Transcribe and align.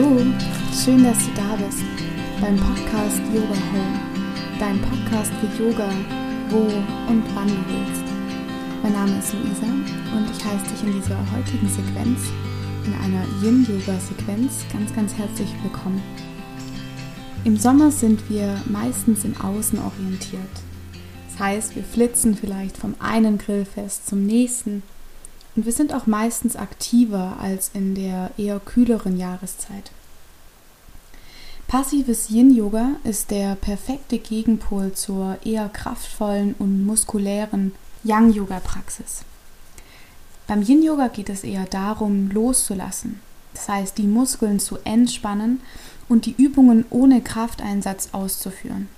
Hallo, 0.00 0.16
schön, 0.82 1.04
dass 1.04 1.18
du 1.18 1.30
da 1.34 1.56
bist 1.56 1.84
beim 2.40 2.56
Podcast 2.56 3.20
Yoga 3.34 3.54
Home, 3.70 4.00
dein 4.58 4.80
Podcast 4.80 5.30
für 5.34 5.62
Yoga, 5.62 5.90
wo 6.48 6.60
und 7.12 7.22
wann 7.34 7.48
du 7.48 7.62
willst. 7.68 8.02
Mein 8.82 8.94
Name 8.94 9.18
ist 9.18 9.34
Luisa 9.34 9.66
und 9.66 10.26
ich 10.30 10.42
heiße 10.42 10.72
dich 10.72 10.82
in 10.84 10.98
dieser 10.98 11.18
heutigen 11.36 11.68
Sequenz, 11.68 12.18
in 12.86 12.94
einer 12.94 13.26
Yin-Yoga-Sequenz, 13.42 14.64
ganz, 14.72 14.94
ganz 14.94 15.12
herzlich 15.12 15.50
willkommen. 15.62 16.00
Im 17.44 17.58
Sommer 17.58 17.90
sind 17.90 18.30
wir 18.30 18.58
meistens 18.70 19.26
im 19.26 19.38
Außen 19.38 19.78
orientiert. 19.80 20.40
Das 21.30 21.40
heißt, 21.40 21.76
wir 21.76 21.84
flitzen 21.84 22.34
vielleicht 22.34 22.78
vom 22.78 22.94
einen 23.00 23.36
Grillfest 23.36 24.06
zum 24.08 24.24
nächsten 24.24 24.82
und 25.56 25.66
wir 25.66 25.72
sind 25.72 25.92
auch 25.92 26.06
meistens 26.06 26.56
aktiver 26.56 27.36
als 27.40 27.70
in 27.74 27.94
der 27.94 28.30
eher 28.38 28.60
kühleren 28.60 29.18
Jahreszeit. 29.18 29.90
Passives 31.66 32.30
Yin-Yoga 32.30 32.96
ist 33.04 33.30
der 33.30 33.54
perfekte 33.54 34.18
Gegenpol 34.18 34.92
zur 34.92 35.38
eher 35.44 35.68
kraftvollen 35.68 36.54
und 36.58 36.84
muskulären 36.84 37.72
Yang-Yoga-Praxis. 38.02 39.22
Beim 40.48 40.62
Yin-Yoga 40.62 41.08
geht 41.08 41.28
es 41.28 41.44
eher 41.44 41.66
darum, 41.66 42.28
loszulassen, 42.30 43.20
das 43.54 43.68
heißt 43.68 43.98
die 43.98 44.08
Muskeln 44.08 44.58
zu 44.58 44.78
entspannen 44.82 45.60
und 46.08 46.26
die 46.26 46.34
Übungen 46.36 46.86
ohne 46.90 47.20
Krafteinsatz 47.20 48.08
auszuführen. 48.12 48.88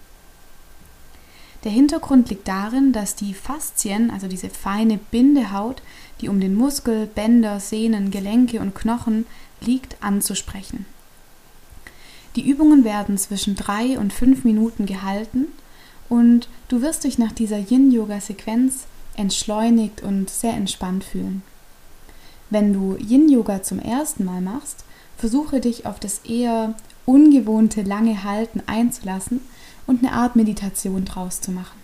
Der 1.65 1.71
Hintergrund 1.71 2.29
liegt 2.29 2.49
darin, 2.49 2.93
dass 2.93 3.15
die 3.15 3.35
Faszien, 3.35 4.11
also 4.11 4.27
diese 4.27 4.51
feine 4.51 4.99
Bindehaut, 4.99 5.81
die 6.21 6.29
um 6.29 6.41
den 6.41 6.55
Muskel, 6.55 7.07
Bänder, 7.07 7.61
Sehnen, 7.61 8.11
Gelenke 8.11 8.61
und 8.61 8.75
Knochen 8.75 9.27
liegt, 9.61 9.97
anzusprechen. 10.03 10.87
Die 12.35 12.49
Übungen 12.49 12.85
werden 12.85 13.17
zwischen 13.19 13.55
drei 13.55 13.99
und 13.99 14.13
fünf 14.13 14.45
Minuten 14.45 14.87
gehalten 14.87 15.47
und 16.09 16.49
du 16.69 16.83
wirst 16.83 17.05
dich 17.05 17.19
nach 17.19 17.33
dieser 17.33 17.59
Yin-Yoga-Sequenz 17.59 18.87
entschleunigt 19.17 20.03
und 20.03 20.31
sehr 20.31 20.55
entspannt 20.55 21.05
fühlen. 21.05 21.43
Wenn 22.51 22.73
du 22.73 22.97
Yin-Yoga 22.97 23.63
zum 23.63 23.79
ersten 23.79 24.25
Mal 24.25 24.41
machst, 24.41 24.85
versuche 25.17 25.61
dich 25.61 25.87
auf 25.87 26.01
das 26.01 26.19
eher 26.25 26.75
ungewohnte 27.05 27.83
lange 27.83 28.25
Halten 28.25 28.63
einzulassen 28.67 29.41
und 29.87 30.05
eine 30.05 30.13
Art 30.13 30.37
Meditation 30.37 31.05
draus 31.05 31.41
zu 31.41 31.51
machen. 31.51 31.81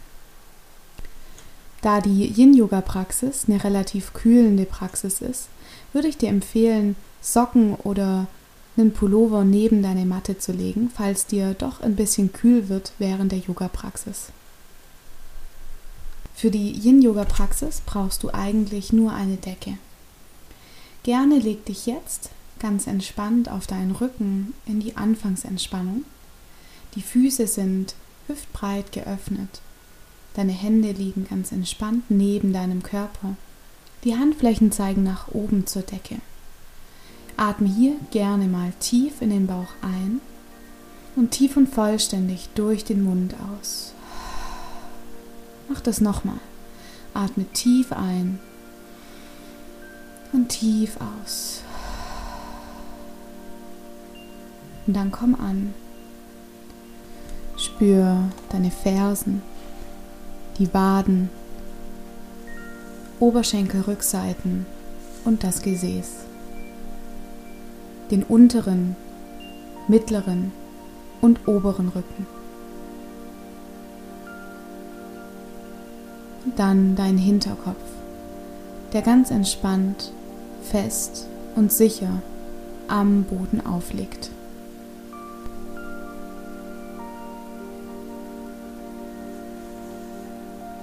Da 1.80 2.00
die 2.00 2.26
Yin-Yoga-Praxis 2.26 3.44
eine 3.46 3.62
relativ 3.62 4.12
kühlende 4.12 4.64
Praxis 4.64 5.20
ist, 5.20 5.48
würde 5.92 6.08
ich 6.08 6.16
dir 6.16 6.28
empfehlen, 6.28 6.96
Socken 7.20 7.74
oder 7.74 8.26
einen 8.76 8.92
Pullover 8.92 9.44
neben 9.44 9.82
deine 9.82 10.04
Matte 10.04 10.38
zu 10.38 10.52
legen, 10.52 10.90
falls 10.94 11.26
dir 11.26 11.54
doch 11.54 11.80
ein 11.80 11.96
bisschen 11.96 12.32
kühl 12.32 12.68
wird 12.68 12.92
während 12.98 13.32
der 13.32 13.40
Yoga-Praxis. 13.40 14.28
Für 16.34 16.50
die 16.50 16.70
Yin-Yoga-Praxis 16.72 17.82
brauchst 17.84 18.22
du 18.22 18.30
eigentlich 18.32 18.92
nur 18.92 19.12
eine 19.12 19.36
Decke. 19.36 19.78
Gerne 21.02 21.38
leg 21.38 21.64
dich 21.64 21.86
jetzt 21.86 22.30
ganz 22.60 22.86
entspannt 22.86 23.48
auf 23.48 23.66
deinen 23.66 23.92
Rücken 23.92 24.54
in 24.66 24.80
die 24.80 24.96
Anfangsentspannung. 24.96 26.04
Die 26.94 27.02
Füße 27.02 27.46
sind 27.46 27.94
hüftbreit 28.26 28.92
geöffnet. 28.92 29.60
Deine 30.34 30.52
Hände 30.52 30.92
liegen 30.92 31.26
ganz 31.28 31.52
entspannt 31.52 32.04
neben 32.10 32.52
deinem 32.52 32.82
Körper. 32.82 33.36
Die 34.04 34.16
Handflächen 34.16 34.70
zeigen 34.70 35.02
nach 35.02 35.28
oben 35.28 35.66
zur 35.66 35.82
Decke. 35.82 36.16
Atme 37.36 37.68
hier 37.68 37.96
gerne 38.10 38.46
mal 38.46 38.72
tief 38.80 39.20
in 39.20 39.30
den 39.30 39.46
Bauch 39.46 39.72
ein 39.82 40.20
und 41.16 41.30
tief 41.30 41.56
und 41.56 41.68
vollständig 41.68 42.48
durch 42.54 42.84
den 42.84 43.02
Mund 43.02 43.34
aus. 43.52 43.92
Mach 45.68 45.80
das 45.80 46.00
nochmal. 46.00 46.40
Atme 47.14 47.44
tief 47.52 47.92
ein 47.92 48.38
und 50.32 50.48
tief 50.48 50.96
aus. 50.96 51.62
Und 54.86 54.94
dann 54.94 55.10
komm 55.10 55.34
an. 55.34 55.74
Spür 57.58 58.22
deine 58.50 58.70
Fersen, 58.70 59.42
die 60.58 60.72
Waden, 60.72 61.28
Oberschenkelrückseiten 63.18 64.64
und 65.24 65.42
das 65.42 65.62
Gesäß. 65.62 66.08
Den 68.12 68.22
unteren, 68.22 68.94
mittleren 69.88 70.52
und 71.20 71.48
oberen 71.48 71.88
Rücken. 71.88 72.26
Dann 76.54 76.94
dein 76.94 77.18
Hinterkopf, 77.18 77.76
der 78.92 79.02
ganz 79.02 79.32
entspannt, 79.32 80.12
fest 80.62 81.26
und 81.56 81.72
sicher 81.72 82.22
am 82.86 83.24
Boden 83.24 83.66
aufliegt. 83.66 84.30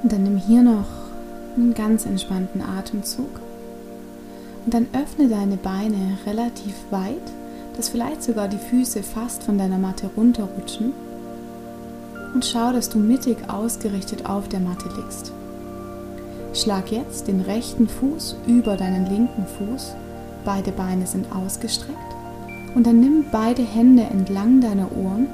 Und 0.05 0.11
dann 0.11 0.21
nimm 0.21 0.37
hier 0.37 0.61
noch 0.61 0.85
einen 1.57 1.73
ganz 1.73 2.05
entspannten 2.05 2.61
Atemzug. 2.61 3.41
Und 4.63 4.71
dann 4.71 4.85
öffne 4.93 5.27
deine 5.27 5.57
Beine 5.57 6.19
relativ 6.27 6.75
weit, 6.91 7.23
dass 7.75 7.89
vielleicht 7.89 8.21
sogar 8.21 8.47
die 8.47 8.59
Füße 8.59 9.01
fast 9.01 9.41
von 9.41 9.57
deiner 9.57 9.79
Matte 9.79 10.11
runterrutschen. 10.15 10.93
Und 12.35 12.45
schau, 12.45 12.71
dass 12.71 12.89
du 12.89 12.99
mittig 12.99 13.49
ausgerichtet 13.49 14.29
auf 14.29 14.47
der 14.47 14.59
Matte 14.59 14.89
liegst. 14.95 15.31
Schlag 16.53 16.91
jetzt 16.91 17.27
den 17.27 17.41
rechten 17.41 17.87
Fuß 17.87 18.35
über 18.45 18.77
deinen 18.77 19.07
linken 19.07 19.47
Fuß. 19.57 19.95
Beide 20.45 20.71
Beine 20.71 21.07
sind 21.07 21.25
ausgestreckt. 21.35 21.97
Und 22.75 22.85
dann 22.85 22.99
nimm 22.99 23.25
beide 23.31 23.63
Hände 23.63 24.03
entlang 24.03 24.61
deiner 24.61 24.95
Ohren 24.95 25.25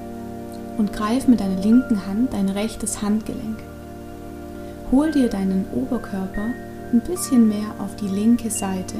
und 0.77 0.93
greif 0.93 1.27
mit 1.27 1.41
deiner 1.41 1.61
linken 1.61 2.07
Hand 2.07 2.31
dein 2.31 2.47
rechtes 2.47 3.01
Handgelenk. 3.01 3.57
Hol 4.91 5.09
dir 5.09 5.29
deinen 5.29 5.65
Oberkörper 5.73 6.49
ein 6.91 6.99
bisschen 6.99 7.47
mehr 7.47 7.75
auf 7.79 7.95
die 7.95 8.09
linke 8.09 8.49
Seite 8.49 8.95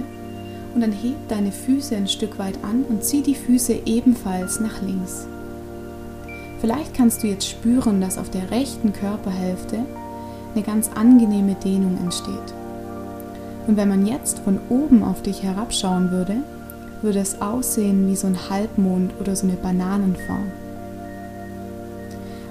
und 0.74 0.80
dann 0.80 0.94
heb 0.94 1.16
deine 1.28 1.52
Füße 1.52 1.98
ein 1.98 2.08
Stück 2.08 2.40
weit 2.40 2.58
an 2.64 2.86
und 2.88 3.04
zieh 3.04 3.22
die 3.22 3.36
Füße 3.36 3.74
ebenfalls 3.86 4.62
nach 4.62 4.82
links. 4.82 5.28
Vielleicht 6.62 6.94
kannst 6.94 7.24
du 7.24 7.28
jetzt 7.28 7.50
spüren, 7.50 8.00
dass 8.00 8.18
auf 8.18 8.30
der 8.30 8.52
rechten 8.52 8.94
Körperhälfte 8.94 9.80
eine 10.56 10.64
ganz 10.64 10.90
angenehme 10.96 11.56
Dehnung 11.56 11.98
entsteht. 12.02 12.54
Und 13.68 13.76
wenn 13.76 13.90
man 13.90 14.06
jetzt 14.06 14.40
von 14.40 14.60
oben 14.70 15.04
auf 15.04 15.22
dich 15.22 15.44
herabschauen 15.44 16.12
würde, 16.12 16.38
würde 17.02 17.20
es 17.20 17.42
aussehen 17.42 18.08
wie 18.08 18.16
so 18.16 18.28
ein 18.28 18.50
Halbmond 18.50 19.12
oder 19.20 19.36
so 19.36 19.46
eine 19.46 19.58
Bananenform. 19.58 20.52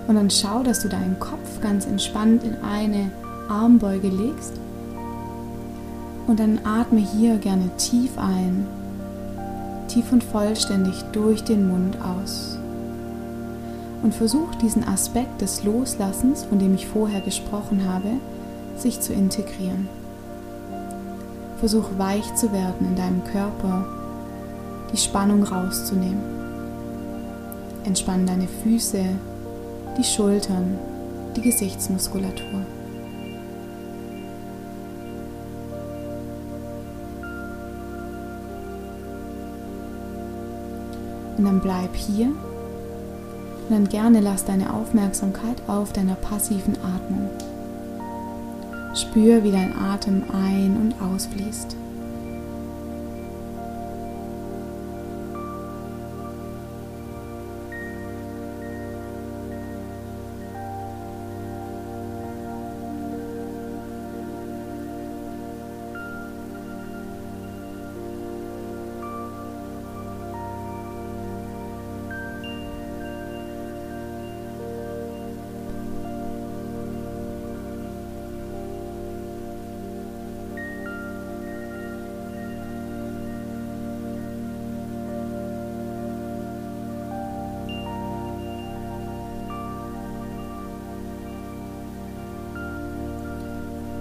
Und 0.08 0.16
dann 0.16 0.28
schau, 0.28 0.62
dass 0.62 0.82
du 0.82 0.88
deinen 0.88 1.18
Kopf 1.20 1.60
ganz 1.62 1.86
entspannt 1.86 2.42
in 2.44 2.56
eine 2.62 3.10
Armbeuge 3.50 4.08
legst. 4.08 4.54
Und 6.26 6.38
dann 6.38 6.60
atme 6.64 7.00
hier 7.00 7.38
gerne 7.38 7.68
tief 7.76 8.16
ein, 8.16 8.66
tief 9.88 10.12
und 10.12 10.22
vollständig 10.22 11.02
durch 11.12 11.42
den 11.42 11.68
Mund 11.68 11.98
aus. 12.00 12.56
Und 14.02 14.14
versuch 14.14 14.54
diesen 14.54 14.86
Aspekt 14.86 15.40
des 15.42 15.64
Loslassens, 15.64 16.44
von 16.44 16.58
dem 16.58 16.74
ich 16.74 16.86
vorher 16.86 17.20
gesprochen 17.20 17.86
habe, 17.86 18.08
sich 18.76 19.00
zu 19.00 19.12
integrieren. 19.12 19.88
Versuch 21.58 21.84
weich 21.98 22.34
zu 22.36 22.52
werden 22.52 22.86
in 22.86 22.96
deinem 22.96 23.22
Körper, 23.24 23.84
die 24.92 24.96
Spannung 24.96 25.42
rauszunehmen. 25.42 26.22
Entspann 27.84 28.26
deine 28.26 28.48
Füße, 28.62 29.04
die 29.98 30.04
Schultern, 30.04 30.78
die 31.36 31.42
Gesichtsmuskulatur. 31.42 32.64
Und 41.40 41.46
dann 41.46 41.60
bleib 41.60 41.96
hier. 41.96 42.26
Und 42.26 43.70
dann 43.70 43.88
gerne 43.88 44.20
lass 44.20 44.44
deine 44.44 44.74
Aufmerksamkeit 44.74 45.56
auf 45.68 45.90
deiner 45.90 46.16
passiven 46.16 46.76
Atmung. 46.82 47.30
Spür, 48.94 49.42
wie 49.42 49.50
dein 49.50 49.74
Atem 49.74 50.24
ein- 50.34 50.76
und 50.76 50.94
ausfließt. 51.00 51.76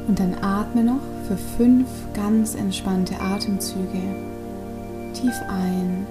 Und 0.10 0.20
dann 0.20 0.34
atme 0.42 0.84
noch 0.84 1.02
für 1.28 1.38
fünf 1.38 1.88
ganz 2.16 2.56
entspannte 2.56 3.14
Atemzüge 3.22 4.02
tief 5.14 5.36
ein 5.48 6.08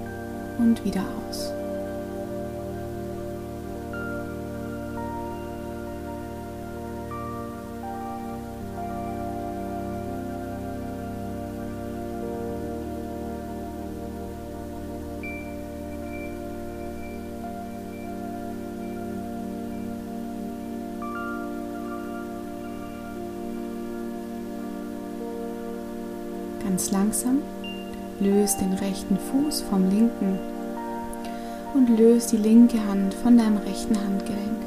und 0.61 0.85
wieder 0.85 1.03
aus. 1.29 1.58
Ganz 26.69 26.91
langsam 26.91 27.39
löst 28.21 28.61
den 28.61 28.75
rechten 28.75 29.17
Fuß 29.17 29.63
vom 29.71 29.89
linken 29.89 30.39
und 31.73 31.99
löst 31.99 32.31
die 32.31 32.37
linke 32.37 32.77
Hand 32.87 33.15
von 33.15 33.39
deinem 33.39 33.57
rechten 33.57 33.97
Handgelenk. 33.97 34.61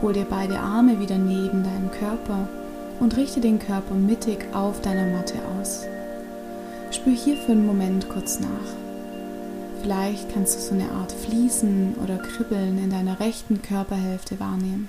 Hol 0.00 0.14
dir 0.14 0.24
beide 0.24 0.58
Arme 0.58 1.00
wieder 1.00 1.18
neben 1.18 1.64
deinem 1.64 1.90
Körper 1.90 2.48
und 2.98 3.14
richte 3.18 3.40
den 3.40 3.58
Körper 3.58 3.94
mittig 3.94 4.46
auf 4.54 4.80
deiner 4.80 5.14
Matte 5.14 5.34
aus. 5.60 5.82
Spür 6.90 7.12
hier 7.12 7.36
für 7.36 7.52
einen 7.52 7.66
Moment 7.66 8.08
kurz 8.08 8.40
nach. 8.40 8.48
Vielleicht 9.82 10.32
kannst 10.32 10.56
du 10.56 10.60
so 10.60 10.72
eine 10.72 10.90
Art 10.92 11.12
Fließen 11.12 11.96
oder 12.02 12.16
Kribbeln 12.16 12.82
in 12.82 12.88
deiner 12.88 13.20
rechten 13.20 13.60
Körperhälfte 13.60 14.40
wahrnehmen. 14.40 14.88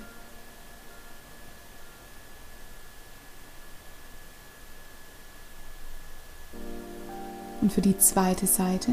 Und 7.64 7.72
für 7.72 7.80
die 7.80 7.96
zweite 7.96 8.46
Seite 8.46 8.92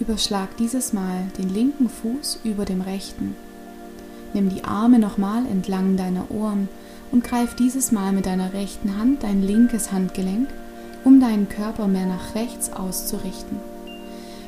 überschlag 0.00 0.56
dieses 0.56 0.94
Mal 0.94 1.26
den 1.36 1.52
linken 1.52 1.90
Fuß 1.90 2.40
über 2.42 2.64
dem 2.64 2.80
rechten. 2.80 3.36
Nimm 4.32 4.48
die 4.48 4.64
Arme 4.64 4.98
nochmal 4.98 5.44
entlang 5.44 5.98
deiner 5.98 6.30
Ohren 6.30 6.70
und 7.10 7.22
greif 7.22 7.54
dieses 7.54 7.92
Mal 7.92 8.12
mit 8.12 8.24
deiner 8.24 8.54
rechten 8.54 8.96
Hand 8.96 9.24
dein 9.24 9.42
linkes 9.42 9.92
Handgelenk, 9.92 10.48
um 11.04 11.20
deinen 11.20 11.50
Körper 11.50 11.86
mehr 11.86 12.06
nach 12.06 12.34
rechts 12.34 12.72
auszurichten. 12.72 13.58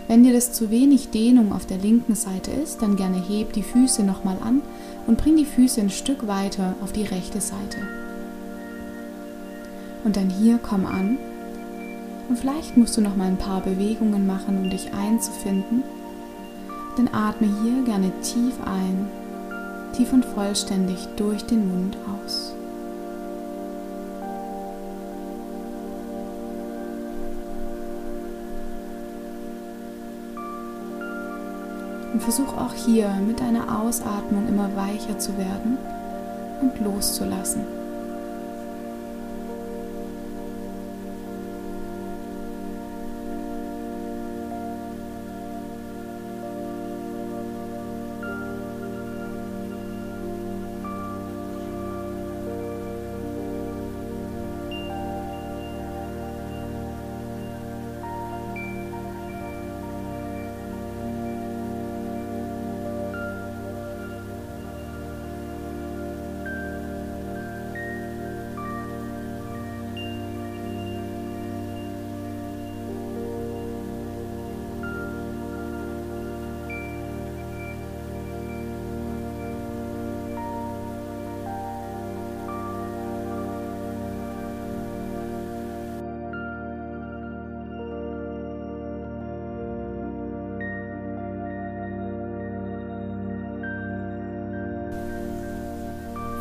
Wenn 0.09 0.25
dir 0.25 0.33
das 0.33 0.55
zu 0.55 0.71
wenig 0.71 1.11
Dehnung 1.11 1.53
auf 1.53 1.67
der 1.67 1.77
linken 1.77 2.15
Seite 2.15 2.51
ist, 2.51 2.81
dann 2.81 2.97
gerne 2.97 3.23
heb 3.23 3.53
die 3.53 3.63
Füße 3.63 4.05
nochmal 4.05 4.39
an 4.43 4.63
und 5.07 5.19
bring 5.19 5.37
die 5.37 5.45
Füße 5.45 5.83
ein 5.83 5.91
Stück 5.91 6.27
weiter 6.27 6.77
auf 6.83 6.93
die 6.93 7.05
rechte 7.05 7.43
Seite. 7.43 7.77
Und 10.03 10.17
dann 10.17 10.31
hier 10.31 10.59
komm 10.63 10.87
an 10.87 11.19
und 12.29 12.39
vielleicht 12.39 12.77
musst 12.77 12.97
du 12.97 13.01
noch 13.01 13.17
mal 13.17 13.29
ein 13.29 13.37
paar 13.37 13.61
Bewegungen 13.61 14.27
machen, 14.27 14.59
um 14.59 14.71
dich 14.71 14.93
einzufinden. 14.95 15.83
Dann 16.97 17.09
atme 17.13 17.49
hier 17.63 17.85
gerne 17.85 18.13
tief 18.23 18.55
ein, 18.65 19.09
tief 19.95 20.13
und 20.13 20.25
vollständig 20.25 21.07
durch 21.17 21.45
den 21.45 21.69
Mund 21.69 21.97
aus. 22.25 22.55
Und 32.13 32.23
versuch 32.23 32.57
auch 32.57 32.73
hier 32.73 33.13
mit 33.27 33.41
deiner 33.41 33.81
Ausatmung 33.81 34.47
immer 34.49 34.71
weicher 34.77 35.19
zu 35.19 35.37
werden 35.37 35.79
und 36.63 36.81
loszulassen. 36.81 37.84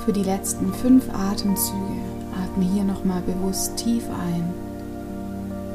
Für 0.05 0.11
die 0.11 0.23
letzten 0.23 0.73
fünf 0.73 1.05
Atemzüge 1.13 1.77
atme 2.43 2.65
hier 2.65 2.83
nochmal 2.83 3.21
bewusst 3.21 3.77
tief 3.77 4.03
ein, 4.09 4.43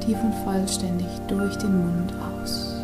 tief 0.01 0.19
und 0.23 0.35
vollständig 0.45 1.09
durch 1.29 1.57
den 1.57 1.79
Mund 1.79 2.13
aus. 2.13 2.75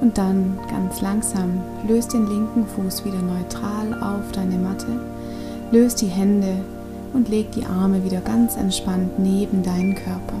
Und 0.00 0.16
dann 0.16 0.58
ganz 0.70 1.00
langsam 1.00 1.60
löst 1.88 2.12
den 2.12 2.28
linken 2.28 2.68
Fuß 2.68 3.04
wieder 3.04 3.20
neutral 3.20 4.00
auf 4.00 4.30
deine 4.30 4.58
Matte, 4.58 4.86
löst 5.72 6.00
die 6.00 6.06
Hände 6.06 6.54
und 7.14 7.28
leg 7.28 7.50
die 7.50 7.66
Arme 7.66 8.04
wieder 8.04 8.20
ganz 8.20 8.56
entspannt 8.56 9.18
neben 9.18 9.64
deinen 9.64 9.96
Körper. 9.96 10.40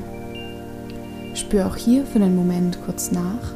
Spür 1.34 1.66
auch 1.66 1.76
hier 1.76 2.04
für 2.04 2.16
einen 2.16 2.36
Moment 2.36 2.78
kurz 2.84 3.12
nach 3.12 3.52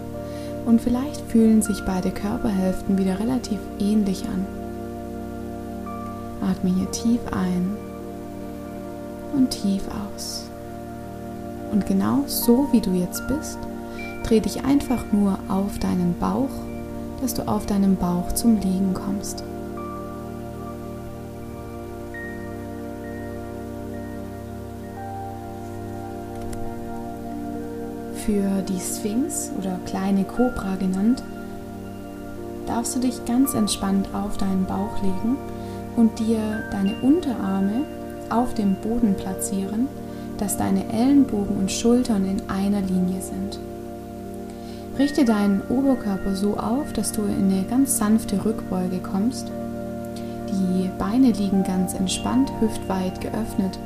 und 0.67 0.81
vielleicht 0.81 1.21
fühlen 1.23 1.63
sich 1.63 1.85
beide 1.85 2.11
Körperhälften 2.11 2.99
wieder 2.99 3.19
relativ 3.19 3.59
ähnlich 3.79 4.25
an. 4.25 4.47
Atme 6.41 6.75
hier 6.75 6.91
tief 6.91 7.21
ein 7.33 7.77
und 9.35 9.51
tief 9.51 9.83
aus. 9.89 10.49
Und 11.73 11.87
genau 11.87 12.25
so 12.27 12.69
wie 12.73 12.81
du 12.81 12.93
jetzt 12.93 13.27
bist, 13.27 13.59
dreh 14.25 14.41
dich 14.41 14.65
einfach 14.65 15.05
nur 15.13 15.39
auf 15.49 15.79
deinen 15.79 16.15
Bauch, 16.19 16.51
dass 17.21 17.35
du 17.35 17.47
auf 17.49 17.67
deinem 17.67 17.97
Bauch 17.97 18.33
zum 18.33 18.61
Liegen 18.61 18.95
kommst. 18.95 19.43
Für 28.25 28.63
die 28.63 28.81
Sphinx 28.81 29.51
oder 29.59 29.79
kleine 29.87 30.25
Kobra 30.25 30.77
genannt, 30.77 31.23
darfst 32.67 32.97
du 32.97 33.01
dich 33.01 33.25
ganz 33.27 33.55
entspannt 33.55 34.09
auf 34.15 34.37
deinen 34.39 34.65
Bauch 34.65 35.03
legen 35.03 35.37
und 35.97 36.19
dir 36.19 36.63
deine 36.71 36.95
Unterarme 37.03 37.85
auf 38.31 38.55
dem 38.55 38.77
Boden 38.77 39.15
platzieren, 39.15 39.89
dass 40.39 40.57
deine 40.57 40.91
Ellenbogen 40.93 41.57
und 41.57 41.71
Schultern 41.71 42.25
in 42.25 42.43
einer 42.49 42.81
Linie 42.81 43.21
sind. 43.21 43.59
Richte 44.99 45.25
deinen 45.25 45.61
Oberkörper 45.69 46.35
so 46.35 46.57
auf, 46.57 46.93
dass 46.93 47.13
du 47.13 47.23
in 47.23 47.53
eine 47.53 47.65
ganz 47.69 47.99
sanfte 47.99 48.45
Rückbeuge 48.45 48.99
kommst. 48.99 49.51
Die 50.49 50.89
Beine 50.99 51.33
liegen 51.33 51.65
ganz 51.65 51.95
entspannt, 51.95 52.51
hüftweit 52.61 53.21
geöffnet 53.21 53.79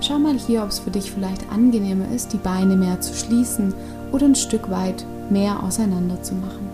Schau 0.00 0.18
mal 0.18 0.38
hier, 0.38 0.62
ob 0.62 0.68
es 0.68 0.78
für 0.78 0.90
dich 0.90 1.10
vielleicht 1.10 1.50
angenehmer 1.50 2.04
ist, 2.14 2.32
die 2.32 2.38
Beine 2.38 2.76
mehr 2.76 3.00
zu 3.00 3.14
schließen 3.14 3.74
oder 4.12 4.26
ein 4.26 4.36
Stück 4.36 4.70
weit 4.70 5.04
mehr 5.28 5.62
auseinander 5.62 6.22
zu 6.22 6.34
machen. 6.34 6.68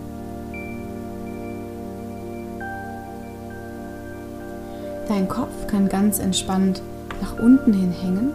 Dein 5.08 5.28
Kopf 5.28 5.66
kann 5.68 5.88
ganz 5.88 6.18
entspannt 6.18 6.82
nach 7.22 7.38
unten 7.38 7.72
hin 7.72 7.92
hängen 7.92 8.32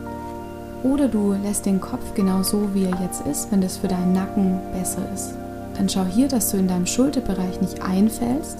oder 0.83 1.07
du 1.07 1.33
lässt 1.43 1.65
den 1.65 1.81
Kopf 1.81 2.13
genau 2.15 2.41
so, 2.41 2.73
wie 2.73 2.85
er 2.85 3.01
jetzt 3.01 3.25
ist, 3.27 3.51
wenn 3.51 3.61
das 3.61 3.77
für 3.77 3.87
deinen 3.87 4.13
Nacken 4.13 4.59
besser 4.73 5.07
ist. 5.13 5.33
Dann 5.75 5.87
schau 5.87 6.05
hier, 6.05 6.27
dass 6.27 6.51
du 6.51 6.57
in 6.57 6.67
deinem 6.67 6.85
Schulterbereich 6.85 7.61
nicht 7.61 7.81
einfällst, 7.81 8.57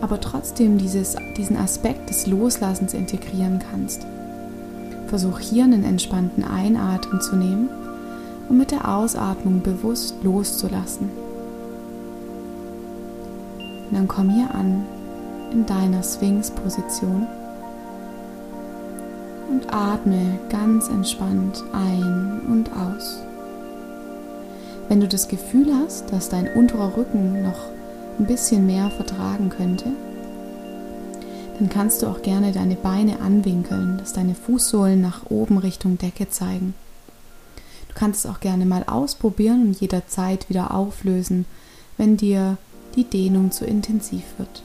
aber 0.00 0.20
trotzdem 0.20 0.78
dieses, 0.78 1.16
diesen 1.36 1.56
Aspekt 1.56 2.08
des 2.08 2.26
Loslassens 2.26 2.94
integrieren 2.94 3.58
kannst. 3.70 4.06
Versuch 5.06 5.38
hier 5.38 5.64
einen 5.64 5.84
entspannten 5.84 6.44
Einatmen 6.44 7.20
zu 7.20 7.36
nehmen 7.36 7.68
und 8.48 8.58
mit 8.58 8.70
der 8.70 8.88
Ausatmung 8.88 9.62
bewusst 9.62 10.16
loszulassen. 10.22 11.10
Und 13.88 13.96
dann 13.96 14.08
komm 14.08 14.30
hier 14.30 14.52
an 14.54 14.84
in 15.52 15.64
deiner 15.64 16.02
Sphinx-Position 16.02 17.26
und 19.48 19.72
atme 19.72 20.38
ganz 20.48 20.88
entspannt 20.88 21.62
ein 21.72 22.40
und 22.48 22.70
aus. 22.72 23.20
Wenn 24.88 25.00
du 25.00 25.08
das 25.08 25.28
Gefühl 25.28 25.72
hast, 25.82 26.12
dass 26.12 26.28
dein 26.28 26.48
unterer 26.54 26.96
Rücken 26.96 27.42
noch 27.42 27.58
ein 28.18 28.26
bisschen 28.26 28.66
mehr 28.66 28.90
vertragen 28.90 29.50
könnte, 29.50 29.92
dann 31.58 31.70
kannst 31.70 32.02
du 32.02 32.06
auch 32.06 32.20
gerne 32.22 32.52
deine 32.52 32.74
Beine 32.74 33.20
anwinkeln, 33.20 33.96
dass 33.98 34.12
deine 34.12 34.34
Fußsohlen 34.34 35.00
nach 35.00 35.30
oben 35.30 35.58
Richtung 35.58 35.96
Decke 35.96 36.28
zeigen. 36.28 36.74
Du 37.88 37.94
kannst 37.94 38.24
es 38.24 38.30
auch 38.30 38.40
gerne 38.40 38.66
mal 38.66 38.84
ausprobieren 38.84 39.68
und 39.68 39.80
jederzeit 39.80 40.50
wieder 40.50 40.74
auflösen, 40.74 41.46
wenn 41.96 42.18
dir 42.18 42.58
die 42.94 43.04
Dehnung 43.04 43.52
zu 43.52 43.64
intensiv 43.64 44.24
wird. 44.36 44.62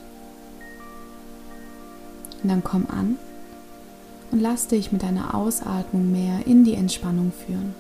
Und 2.44 2.50
dann 2.50 2.64
komm 2.64 2.88
an 2.90 3.16
und 4.32 4.42
lass 4.42 4.68
dich 4.68 4.92
mit 4.92 5.04
deiner 5.04 5.36
Ausatmung 5.36 6.12
mehr 6.12 6.46
in 6.46 6.66
die 6.66 6.74
Entspannung 6.74 7.32
führen. 7.46 7.74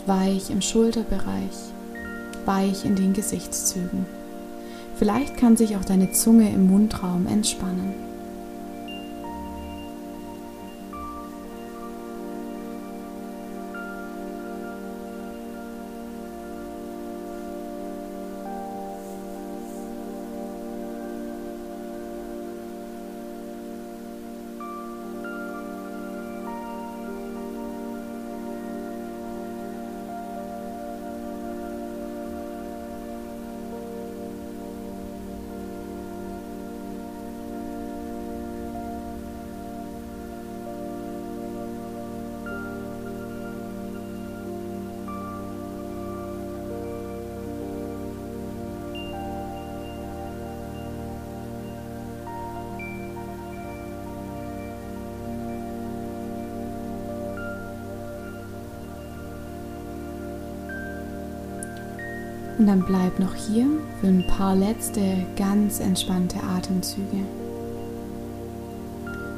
Werd 0.00 0.08
weich 0.08 0.50
im 0.50 0.62
Schulterbereich, 0.62 1.72
weich 2.44 2.84
in 2.84 2.96
den 2.96 3.12
Gesichtszügen. 3.12 4.06
Vielleicht 4.96 5.36
kann 5.36 5.56
sich 5.56 5.76
auch 5.76 5.84
deine 5.84 6.12
Zunge 6.12 6.50
im 6.50 6.68
Mundraum 6.68 7.26
entspannen. 7.26 8.09
Und 62.60 62.66
dann 62.66 62.82
bleib 62.82 63.18
noch 63.18 63.34
hier 63.34 63.64
für 64.02 64.08
ein 64.08 64.26
paar 64.26 64.54
letzte 64.54 65.00
ganz 65.34 65.80
entspannte 65.80 66.42
Atemzüge. 66.42 67.24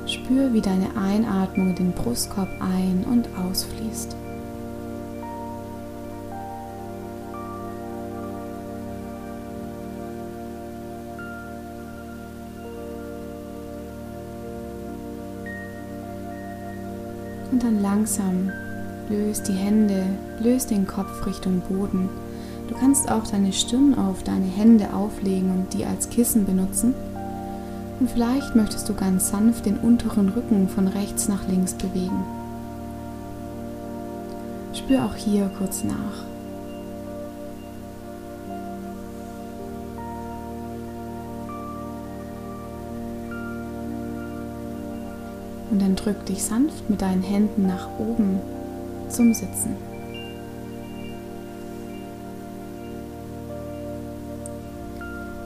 Spür, 0.07 0.53
wie 0.53 0.61
deine 0.61 0.89
Einatmung 0.97 1.69
in 1.69 1.77
den 1.77 1.93
Brustkorb 1.93 2.49
ein- 2.59 3.05
und 3.09 3.29
ausfließt. 3.39 4.17
Und 17.53 17.63
dann 17.63 17.81
langsam 17.81 18.51
löst 19.09 19.47
die 19.47 19.53
Hände, 19.53 20.07
löst 20.41 20.73
den 20.73 20.89
Kopf 20.89 21.25
Richtung 21.25 21.61
Boden 21.69 22.09
Du 22.69 22.75
kannst 22.75 23.11
auch 23.11 23.27
deine 23.27 23.53
Stirn 23.53 23.95
auf 23.99 24.23
deine 24.23 24.47
Hände 24.47 24.95
auflegen 24.95 25.51
und 25.51 25.75
die 25.75 25.85
als 25.85 26.09
Kissen 26.11 26.47
benutzen. 26.47 26.95
Und 28.01 28.11
vielleicht 28.11 28.57
möchtest 28.57 28.89
du 28.89 28.95
ganz 28.95 29.31
sanft 29.31 29.67
den 29.67 29.79
unteren 29.79 30.29
Rücken 30.29 30.69
von 30.69 30.89
rechts 30.89 31.29
nach 31.29 31.47
links 31.49 31.75
bewegen. 31.75 32.25
Spür 34.75 35.05
auch 35.05 35.15
hier 35.15 35.51
kurz 35.59 35.85
nach. 35.85 35.95
Und 45.71 45.81
dann 45.81 45.97
drück 45.97 46.27
dich 46.27 46.43
sanft 46.43 46.91
mit 46.91 47.01
deinen 47.01 47.23
Händen 47.23 47.67
nach 47.67 47.89
oben 47.99 48.41
zum 49.09 49.33
Sitzen. 49.33 49.92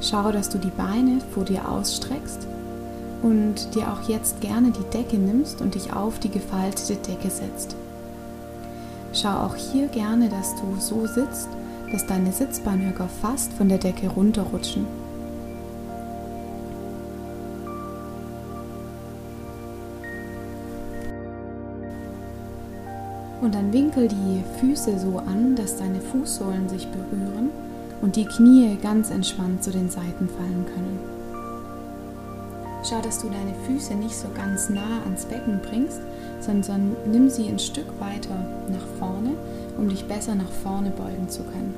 Schau, 0.01 0.31
dass 0.31 0.51
du 0.51 0.59
die 0.59 0.71
Beine 0.71 1.21
vor 1.33 1.45
dir 1.45 1.69
ausstreckst 1.69 2.47
und 3.23 3.75
dir 3.75 3.91
auch 3.91 4.09
jetzt 4.09 4.41
gerne 4.41 4.71
die 4.71 4.91
Decke 4.97 5.17
nimmst 5.17 5.61
und 5.61 5.75
dich 5.75 5.93
auf 5.93 6.19
die 6.19 6.31
gefaltete 6.31 6.97
Decke 6.97 7.31
setzt. 7.31 7.77
Schau 9.13 9.47
auch 9.47 9.57
hier 9.57 9.89
gerne, 9.89 10.29
dass 10.29 10.55
du 10.57 10.77
so 10.79 11.07
sitzt, 11.07 11.49
dass 11.91 12.07
deine 12.07 12.33
Sitzbeinhöcker 12.33 13.09
fast 13.23 13.53
von 13.55 13.69
der 13.69 13.79
Decke 13.79 14.09
runterrutschen. 14.09 14.87
Und 23.41 23.55
dann 23.55 23.73
winkel 23.73 24.09
die 24.09 24.43
Füße 24.61 24.99
so 24.99 25.19
an, 25.19 25.57
dass 25.57 25.77
deine 25.77 26.01
Fußsohlen 26.01 26.69
sich 26.69 26.87
berühren 26.89 27.51
und 28.03 28.17
die 28.17 28.27
Knie 28.27 28.77
ganz 28.83 29.11
entspannt 29.11 29.63
zu 29.63 29.71
den 29.71 29.91
Seiten 29.91 30.29
fallen 30.29 30.67
können. 30.75 30.99
Schau, 32.89 33.01
dass 33.01 33.21
du 33.21 33.29
deine 33.29 33.55
Füße 33.67 33.95
nicht 33.95 34.15
so 34.15 34.29
ganz 34.35 34.69
nah 34.69 35.03
ans 35.05 35.25
Becken 35.25 35.61
bringst, 35.69 36.01
sondern 36.41 36.95
nimm 37.11 37.29
sie 37.29 37.49
ein 37.49 37.59
Stück 37.59 37.89
weiter 37.99 38.37
nach 38.69 38.87
vorne, 38.99 39.33
um 39.77 39.89
dich 39.89 40.07
besser 40.07 40.35
nach 40.35 40.51
vorne 40.63 40.91
beugen 40.91 41.29
zu 41.29 41.43
können. 41.43 41.75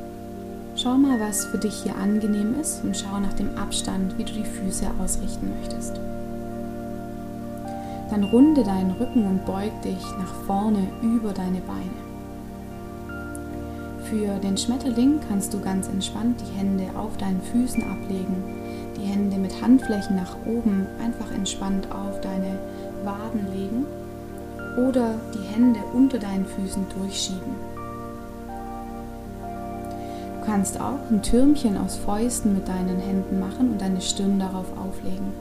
Schau 0.76 0.96
mal, 0.96 1.18
was 1.18 1.46
für 1.46 1.58
dich 1.58 1.82
hier 1.82 1.96
angenehm 1.96 2.54
ist 2.60 2.84
und 2.84 2.96
schau 2.96 3.18
nach 3.18 3.32
dem 3.32 3.56
Abstand, 3.56 4.16
wie 4.18 4.24
du 4.24 4.32
die 4.32 4.44
Füße 4.44 4.86
ausrichten 5.02 5.50
möchtest. 5.58 5.98
Dann 8.10 8.24
runde 8.24 8.62
deinen 8.62 8.92
Rücken 8.92 9.26
und 9.26 9.44
beug 9.44 9.72
dich 9.82 10.02
nach 10.18 10.34
vorne 10.46 10.86
über 11.02 11.32
deine 11.32 11.60
Beine. 11.60 12.07
Für 14.10 14.38
den 14.38 14.56
Schmetterling 14.56 15.20
kannst 15.28 15.52
du 15.52 15.60
ganz 15.60 15.86
entspannt 15.86 16.40
die 16.40 16.58
Hände 16.58 16.84
auf 16.96 17.18
deinen 17.18 17.42
Füßen 17.42 17.82
ablegen, 17.82 18.42
die 18.96 19.04
Hände 19.04 19.36
mit 19.36 19.60
Handflächen 19.60 20.16
nach 20.16 20.34
oben 20.46 20.86
einfach 21.04 21.30
entspannt 21.30 21.86
auf 21.92 22.18
deine 22.22 22.58
Waden 23.04 23.52
legen 23.54 23.84
oder 24.88 25.14
die 25.34 25.54
Hände 25.54 25.80
unter 25.92 26.18
deinen 26.18 26.46
Füßen 26.46 26.86
durchschieben. 26.98 27.52
Du 30.40 30.46
kannst 30.46 30.80
auch 30.80 31.10
ein 31.10 31.20
Türmchen 31.20 31.76
aus 31.76 31.96
Fäusten 31.96 32.54
mit 32.54 32.66
deinen 32.66 32.98
Händen 32.98 33.38
machen 33.38 33.72
und 33.72 33.82
deine 33.82 34.00
Stirn 34.00 34.38
darauf 34.38 34.66
auflegen. 34.78 35.34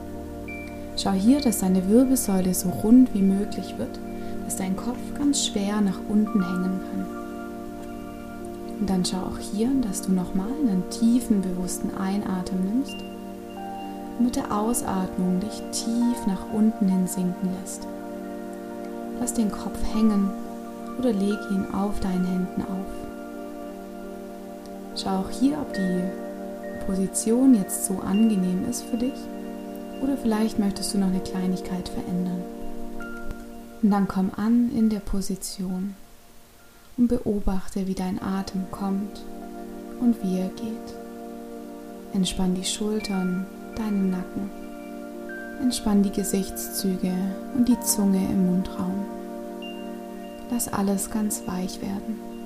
Schau 0.97 1.11
hier, 1.11 1.39
dass 1.39 1.59
deine 1.59 1.87
Wirbelsäule 1.87 2.53
so 2.53 2.67
rund 2.83 3.13
wie 3.13 3.21
möglich 3.21 3.75
wird, 3.77 3.97
dass 4.43 4.57
dein 4.57 4.75
Kopf 4.75 4.97
ganz 5.17 5.45
schwer 5.45 5.79
nach 5.79 5.99
unten 6.09 6.43
hängen 6.43 6.81
kann. 6.91 7.26
Und 8.79 8.89
dann 8.89 9.03
schau 9.03 9.17
auch 9.17 9.39
hier, 9.39 9.69
dass 9.81 10.03
du 10.03 10.11
nochmal 10.11 10.47
einen 10.47 10.83
tiefen, 10.89 11.41
bewussten 11.41 11.89
Einatmen 11.97 12.63
nimmst 12.63 12.95
und 14.17 14.25
mit 14.25 14.35
der 14.35 14.51
Ausatmung 14.51 15.39
dich 15.39 15.61
tief 15.71 16.27
nach 16.27 16.51
unten 16.53 16.87
hin 16.87 17.07
sinken 17.07 17.49
lässt. 17.61 17.87
Lass 19.19 19.33
den 19.33 19.51
Kopf 19.51 19.79
hängen 19.93 20.29
oder 20.99 21.11
leg 21.11 21.37
ihn 21.51 21.73
auf 21.73 21.99
deinen 21.99 22.25
Händen 22.25 22.61
auf. 22.61 22.85
Schau 24.95 25.19
auch 25.19 25.29
hier, 25.29 25.57
ob 25.59 25.73
die 25.73 26.03
Position 26.85 27.55
jetzt 27.55 27.85
so 27.85 27.99
angenehm 27.99 28.67
ist 28.69 28.83
für 28.83 28.97
dich 28.97 29.13
oder 30.01 30.17
vielleicht 30.17 30.59
möchtest 30.59 30.93
du 30.93 30.99
noch 30.99 31.07
eine 31.07 31.19
Kleinigkeit 31.19 31.89
verändern. 31.89 32.41
Und 33.81 33.91
dann 33.91 34.07
komm 34.07 34.31
an 34.35 34.71
in 34.75 34.89
der 34.89 34.99
Position 34.99 35.95
und 36.97 37.07
beobachte, 37.07 37.87
wie 37.87 37.93
dein 37.93 38.21
Atem 38.21 38.65
kommt 38.71 39.23
und 39.99 40.21
wie 40.23 40.39
er 40.39 40.49
geht. 40.49 40.95
Entspann 42.13 42.55
die 42.55 42.65
Schultern, 42.65 43.45
deinen 43.75 44.09
Nacken. 44.09 44.49
Entspann 45.61 46.03
die 46.03 46.11
Gesichtszüge 46.11 47.13
und 47.55 47.67
die 47.67 47.79
Zunge 47.81 48.23
im 48.29 48.47
Mundraum. 48.47 49.05
Lass 50.51 50.67
alles 50.67 51.09
ganz 51.09 51.45
weich 51.45 51.81
werden. 51.81 52.36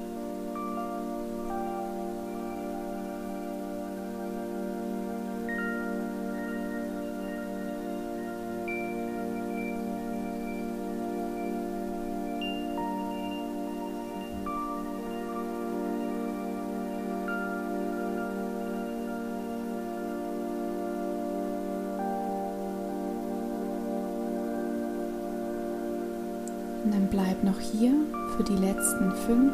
Hier 27.71 27.93
für 28.35 28.43
die 28.43 28.55
letzten 28.55 29.11
fünf 29.25 29.51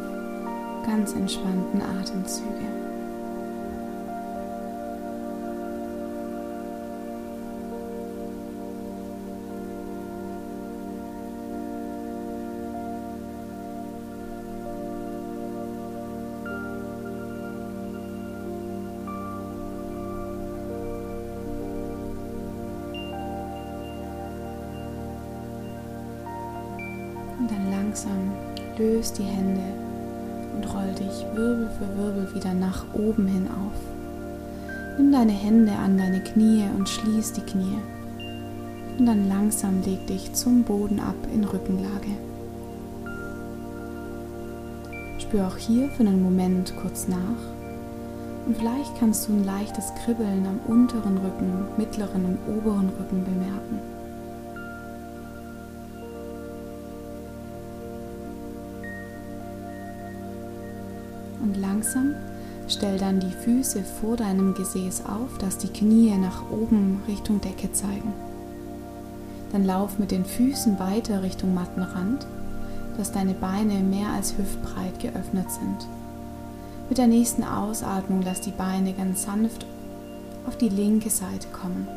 ganz 0.86 1.14
entspannten 1.14 1.82
Atemzüge. 1.82 2.87
Löst 28.98 29.20
die 29.20 29.24
Hände 29.24 29.62
und 30.56 30.74
roll 30.74 30.92
dich 30.94 31.24
Wirbel 31.36 31.70
für 31.78 31.98
Wirbel 31.98 32.34
wieder 32.34 32.54
nach 32.54 32.84
oben 32.94 33.28
hin 33.28 33.48
auf. 33.48 34.98
Nimm 34.98 35.12
deine 35.12 35.34
Hände 35.34 35.72
an 35.74 36.00
deine 36.00 36.22
Knie 36.22 36.64
und 36.76 36.90
schließ 36.90 37.34
die 37.34 37.42
Knie. 37.42 37.78
Und 38.98 39.06
dann 39.06 39.30
langsam 39.30 39.84
leg 39.84 40.08
dich 40.08 40.34
zum 40.34 40.64
Boden 40.64 41.00
ab 41.00 41.16
in 41.32 41.44
Rückenlage. 41.44 42.10
Spür 45.20 45.48
auch 45.48 45.58
hier 45.58 45.90
für 45.90 46.02
einen 46.02 46.24
Moment 46.24 46.74
kurz 46.82 47.08
nach. 47.08 47.18
Und 48.48 48.58
vielleicht 48.58 48.98
kannst 49.00 49.28
du 49.28 49.34
ein 49.34 49.46
leichtes 49.46 49.94
Kribbeln 50.04 50.48
am 50.48 50.60
unteren 50.74 51.20
Rücken, 51.20 51.68
mittleren 51.78 52.26
und 52.26 52.40
oberen 52.48 52.90
Rücken 52.98 53.24
bemerken. 53.24 53.97
Langsam 61.78 62.16
stell 62.68 62.98
dann 62.98 63.20
die 63.20 63.32
Füße 63.32 63.84
vor 64.02 64.18
deinem 64.18 64.56
Gesäß 64.56 65.04
auf, 65.06 65.38
dass 65.38 65.60
die 65.60 65.70
Knie 65.70 66.12
nach 66.18 66.50
oben 66.52 67.02
Richtung 67.08 67.40
Decke 67.40 67.72
zeigen. 67.72 68.14
Dann 69.52 69.64
lauf 69.64 70.00
mit 70.00 70.10
den 70.10 70.26
Füßen 70.26 70.80
weiter 70.80 71.22
Richtung 71.22 71.54
Mattenrand, 71.54 72.26
dass 72.98 73.12
deine 73.12 73.34
Beine 73.34 73.76
mehr 73.76 74.10
als 74.10 74.38
hüftbreit 74.38 75.00
geöffnet 75.00 75.50
sind. 75.52 75.88
Mit 76.90 76.98
der 76.98 77.08
nächsten 77.08 77.44
Ausatmung 77.44 78.24
lass 78.24 78.42
die 78.42 78.52
Beine 78.52 78.94
ganz 78.94 79.24
sanft 79.24 79.66
auf 80.48 80.58
die 80.58 80.70
linke 80.70 81.12
Seite 81.12 81.48
kommen. 81.50 81.88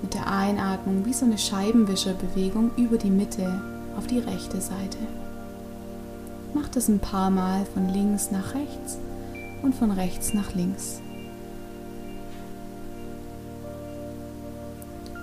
Mit 0.00 0.14
der 0.14 0.30
Einatmung 0.30 1.04
wie 1.04 1.12
so 1.12 1.26
eine 1.26 1.38
Scheibenwischerbewegung 1.38 2.70
über 2.76 2.98
die 2.98 3.10
Mitte 3.10 3.60
auf 3.98 4.06
die 4.06 4.20
rechte 4.20 4.60
Seite. 4.60 4.98
Mach 6.54 6.68
das 6.68 6.88
ein 6.88 7.00
paar 7.00 7.30
Mal 7.30 7.66
von 7.74 7.88
links 7.88 8.30
nach 8.30 8.54
rechts 8.54 8.98
und 9.62 9.74
von 9.74 9.90
rechts 9.90 10.34
nach 10.34 10.54
links. 10.54 11.00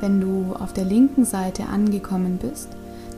Wenn 0.01 0.19
du 0.19 0.53
auf 0.55 0.73
der 0.73 0.83
linken 0.83 1.25
Seite 1.25 1.67
angekommen 1.67 2.37
bist, 2.37 2.67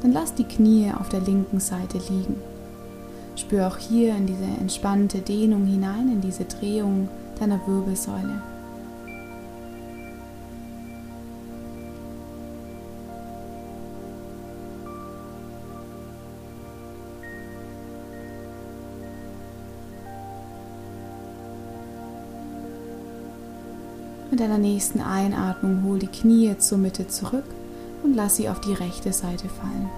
dann 0.02 0.12
lass 0.12 0.36
die 0.36 0.43
Knie 0.43 0.91
auf 0.91 1.10
der 1.10 1.21
linken 1.21 1.60
Seite 1.60 1.97
liegen. 1.97 2.36
Spür 3.36 3.67
auch 3.67 3.78
hier 3.78 4.15
in 4.15 4.28
diese 4.28 4.43
entspannte 4.43 5.19
Dehnung 5.19 5.65
hinein, 5.65 6.10
in 6.12 6.21
diese 6.21 6.45
Drehung 6.45 7.10
deiner 7.39 7.65
Wirbelsäule. 7.65 8.52
Mit 24.34 24.39
deiner 24.39 24.58
nächsten 24.58 25.00
Einatmung 25.00 25.84
hol 25.84 26.00
die 26.00 26.08
Knie 26.08 26.58
zur 26.58 26.80
Mitte 26.80 27.08
zurück 27.08 27.43
und 28.02 28.15
lass 28.15 28.38
sie 28.38 28.50
auf 28.50 28.60
die 28.62 28.74
rechte 28.74 29.13
Seite 29.13 29.48
fallen. 29.48 29.91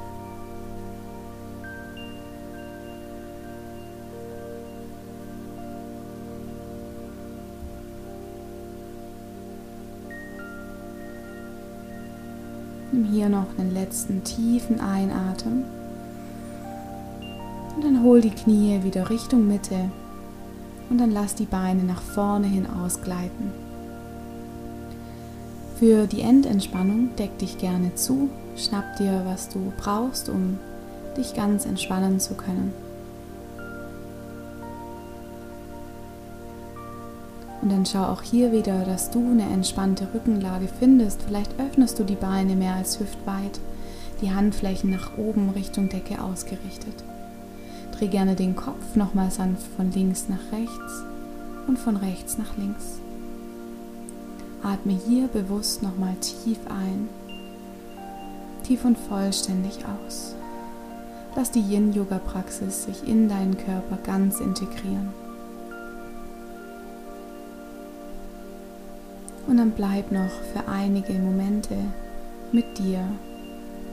Nimm 12.91 13.06
hier 13.06 13.30
noch 13.30 13.58
einen 13.58 13.74
letzten 13.74 14.21
tiefen 14.26 14.82
Einatmen 14.82 15.63
und 17.74 17.86
dann 17.86 18.04
hol 18.04 18.19
die 18.19 18.32
Knie 18.32 18.84
wieder 18.84 19.10
Richtung 19.10 19.48
Mitte 19.48 19.89
und 20.89 20.98
dann 20.98 21.12
lass 21.12 21.36
die 21.36 21.45
Beine 21.45 21.84
nach 21.84 22.02
vorne 22.02 22.48
hin 22.48 22.67
ausgleiten. 22.67 23.74
Für 25.77 26.07
die 26.07 26.21
Endentspannung 26.21 27.09
deck 27.17 27.38
dich 27.38 27.57
gerne 27.57 27.93
zu, 27.95 28.29
schnapp 28.55 28.95
dir, 28.95 29.23
was 29.25 29.49
du 29.49 29.73
brauchst, 29.77 30.29
um 30.29 30.57
dich 31.17 31.33
ganz 31.33 31.65
entspannen 31.65 32.21
zu 32.21 32.35
können. 32.35 32.73
Und 37.61 37.71
dann 37.71 37.85
schau 37.85 38.03
auch 38.03 38.21
hier 38.21 38.53
wieder, 38.53 38.85
dass 38.85 39.11
du 39.11 39.19
eine 39.19 39.49
entspannte 39.51 40.07
Rückenlage 40.13 40.69
findest. 40.79 41.23
Vielleicht 41.23 41.59
öffnest 41.59 41.99
du 41.99 42.03
die 42.03 42.15
Beine 42.15 42.55
mehr 42.55 42.75
als 42.75 42.99
hüftweit, 42.99 43.59
die 44.21 44.31
Handflächen 44.31 44.91
nach 44.91 45.17
oben 45.17 45.49
Richtung 45.49 45.89
Decke 45.89 46.21
ausgerichtet. 46.21 47.03
Dreh 47.97 48.07
gerne 48.07 48.35
den 48.35 48.55
Kopf 48.55 48.95
nochmal 48.95 49.31
sanft 49.31 49.67
von 49.75 49.91
links 49.91 50.27
nach 50.29 50.57
rechts 50.57 51.03
und 51.67 51.79
von 51.79 51.97
rechts 51.97 52.38
nach 52.38 52.55
links. 52.55 52.99
Atme 54.65 54.93
hier 54.93 55.28
bewusst 55.28 55.84
nochmal 55.84 56.15
tief 56.15 56.58
ein, 56.67 57.08
tief 58.63 58.84
und 58.84 58.97
vollständig 58.97 59.86
aus. 59.86 60.34
Lass 61.36 61.51
die 61.51 61.62
Yin-Yoga-Praxis 61.62 62.86
sich 62.86 63.08
in 63.08 63.30
deinen 63.30 63.58
Körper 63.58 63.97
ganz 64.04 64.39
integrieren. 64.39 65.13
Und 69.45 69.58
dann 69.58 69.71
bleib 69.71 70.12
noch 70.12 70.32
für 70.51 70.67
einige 70.67 71.13
Momente 71.13 71.78
mit 72.51 72.80
dir 72.80 73.08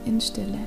in 0.05 0.19
Stille. 0.19 0.57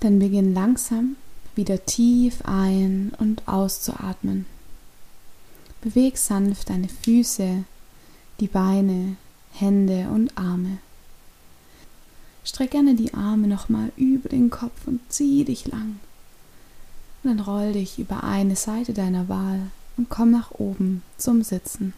Dann 0.00 0.18
beginn 0.18 0.54
langsam 0.54 1.16
wieder 1.54 1.84
tief 1.84 2.42
ein- 2.44 3.12
und 3.18 3.46
auszuatmen. 3.46 4.46
Beweg 5.82 6.16
sanft 6.16 6.70
deine 6.70 6.88
Füße, 6.88 7.64
die 8.40 8.46
Beine, 8.46 9.16
Hände 9.52 10.08
und 10.10 10.36
Arme. 10.36 10.78
Streck 12.44 12.70
gerne 12.70 12.94
die 12.94 13.12
Arme 13.12 13.46
nochmal 13.46 13.92
über 13.96 14.30
den 14.30 14.48
Kopf 14.48 14.86
und 14.86 15.00
zieh 15.10 15.44
dich 15.44 15.66
lang. 15.66 16.00
Und 17.22 17.30
dann 17.30 17.40
roll 17.40 17.72
dich 17.72 17.98
über 17.98 18.24
eine 18.24 18.56
Seite 18.56 18.94
deiner 18.94 19.28
Wahl 19.28 19.70
und 19.98 20.08
komm 20.08 20.30
nach 20.30 20.52
oben 20.52 21.02
zum 21.18 21.42
Sitzen. 21.42 21.92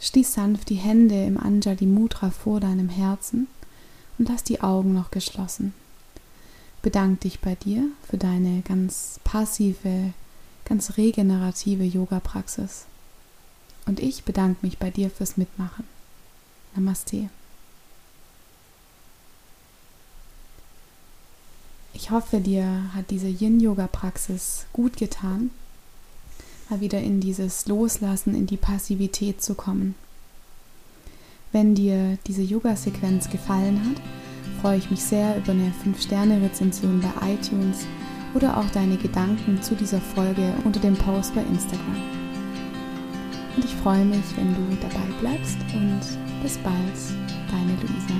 Schließ 0.00 0.32
sanft 0.32 0.68
die 0.70 0.74
Hände 0.74 1.24
im 1.24 1.38
Anjali 1.38 1.86
Mudra 1.86 2.30
vor 2.30 2.58
deinem 2.58 2.88
Herzen 2.88 3.46
und 4.18 4.28
lass 4.28 4.44
die 4.44 4.60
Augen 4.60 4.94
noch 4.94 5.10
geschlossen. 5.10 5.74
Bedank 6.82 7.20
dich 7.20 7.40
bei 7.40 7.54
dir 7.54 7.84
für 8.08 8.18
deine 8.18 8.62
ganz 8.62 9.20
passive 9.24 10.12
ganz 10.64 10.96
regenerative 10.96 11.84
Yoga-Praxis. 11.84 12.86
Und 13.86 14.00
ich 14.00 14.24
bedanke 14.24 14.64
mich 14.64 14.78
bei 14.78 14.90
dir 14.90 15.10
fürs 15.10 15.36
Mitmachen. 15.36 15.84
Namaste. 16.74 17.28
Ich 21.92 22.10
hoffe, 22.10 22.40
dir 22.40 22.90
hat 22.94 23.10
diese 23.10 23.28
Yin-Yoga-Praxis 23.28 24.66
gut 24.72 24.96
getan, 24.96 25.50
mal 26.68 26.80
wieder 26.80 27.00
in 27.00 27.20
dieses 27.20 27.66
Loslassen, 27.66 28.34
in 28.34 28.46
die 28.46 28.56
Passivität 28.56 29.42
zu 29.42 29.54
kommen. 29.54 29.94
Wenn 31.52 31.74
dir 31.74 32.16
diese 32.26 32.40
Yoga-Sequenz 32.40 33.28
gefallen 33.28 33.78
hat, 33.84 34.00
freue 34.62 34.78
ich 34.78 34.90
mich 34.90 35.02
sehr 35.02 35.36
über 35.36 35.52
eine 35.52 35.70
5-Sterne-Rezension 35.84 37.02
bei 37.02 37.34
iTunes 37.34 37.86
oder 38.32 38.56
auch 38.56 38.70
deine 38.70 38.96
Gedanken 38.96 39.60
zu 39.60 39.74
dieser 39.74 40.00
Folge 40.00 40.54
unter 40.64 40.80
dem 40.80 40.96
Post 40.96 41.34
bei 41.34 41.42
Instagram. 41.42 42.00
Und 43.54 43.66
ich 43.66 43.74
freue 43.76 44.06
mich, 44.06 44.24
wenn 44.36 44.54
du 44.54 44.76
dabei 44.80 45.04
bleibst 45.20 45.58
und 45.74 46.00
bis 46.42 46.56
bald, 46.56 46.74
deine 47.50 47.72
Luisa. 47.82 48.14